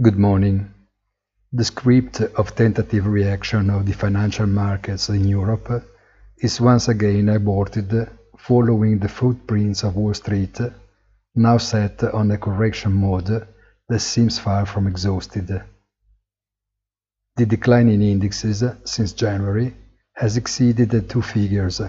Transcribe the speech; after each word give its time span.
Good 0.00 0.16
morning. 0.16 0.70
The 1.52 1.64
script 1.64 2.20
of 2.20 2.54
tentative 2.54 3.04
reaction 3.04 3.68
of 3.68 3.84
the 3.84 3.94
financial 3.94 4.46
markets 4.46 5.08
in 5.08 5.26
Europe 5.26 5.82
is 6.36 6.60
once 6.60 6.86
again 6.86 7.28
aborted 7.28 8.08
following 8.36 9.00
the 9.00 9.08
footprints 9.08 9.82
of 9.82 9.96
Wall 9.96 10.14
Street, 10.14 10.60
now 11.34 11.58
set 11.58 12.04
on 12.04 12.30
a 12.30 12.38
correction 12.38 12.92
mode 12.92 13.48
that 13.88 13.98
seems 13.98 14.38
far 14.38 14.66
from 14.66 14.86
exhausted. 14.86 15.48
The 17.34 17.46
decline 17.46 17.88
in 17.88 18.00
indexes 18.00 18.62
since 18.84 19.12
January 19.12 19.74
has 20.12 20.36
exceeded 20.36 21.10
two 21.10 21.22
figures, 21.22 21.80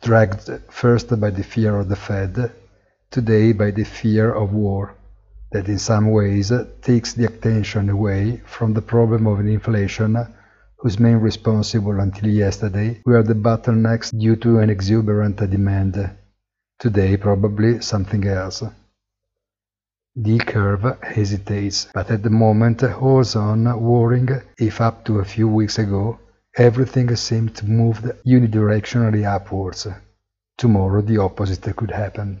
dragged 0.00 0.48
first 0.70 1.20
by 1.20 1.28
the 1.28 1.44
fear 1.44 1.76
of 1.76 1.90
the 1.90 1.96
Fed, 1.96 2.52
today 3.10 3.52
by 3.52 3.70
the 3.70 3.84
fear 3.84 4.32
of 4.32 4.54
war 4.54 4.94
that 5.54 5.68
in 5.68 5.78
some 5.78 6.10
ways 6.10 6.52
takes 6.82 7.12
the 7.12 7.26
attention 7.26 7.88
away 7.88 8.42
from 8.44 8.74
the 8.74 8.82
problem 8.82 9.28
of 9.28 9.38
inflation 9.38 10.16
whose 10.76 10.98
main 10.98 11.16
responsible 11.16 12.00
until 12.00 12.28
yesterday 12.28 13.00
were 13.06 13.22
the 13.22 13.34
bottlenecks 13.34 14.10
due 14.18 14.34
to 14.34 14.58
an 14.58 14.68
exuberant 14.68 15.36
demand. 15.36 16.10
Today 16.80 17.16
probably 17.16 17.80
something 17.80 18.26
else. 18.26 18.64
The 20.16 20.38
curve 20.38 20.98
hesitates, 21.02 21.86
but 21.94 22.10
at 22.10 22.24
the 22.24 22.30
moment 22.30 22.80
holds 22.80 23.36
on 23.36 23.80
worrying 23.80 24.28
if 24.58 24.80
up 24.80 25.04
to 25.04 25.20
a 25.20 25.24
few 25.24 25.46
weeks 25.46 25.78
ago 25.78 26.18
everything 26.56 27.14
seemed 27.14 27.54
to 27.56 27.64
move 27.66 27.98
unidirectionally 28.26 29.24
upwards. 29.24 29.86
Tomorrow 30.58 31.02
the 31.02 31.18
opposite 31.18 31.76
could 31.76 31.92
happen. 31.92 32.40